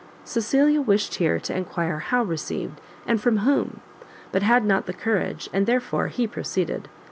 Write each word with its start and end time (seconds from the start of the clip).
Cecilia 0.25 0.81
wished 0.81 1.13
here 1.13 1.39
to 1.41 1.55
enquire 1.55 1.99
how 1.99 2.23
received, 2.23 2.81
and 3.05 3.21
from 3.21 3.37
whom, 3.37 3.81
but 4.31 4.41
had 4.41 4.65
not 4.65 4.87
the 4.87 4.93
courage, 4.93 5.47
and 5.53 5.67
therefore 5.67 6.07
he 6.07 6.25
proceeded. 6.25 6.89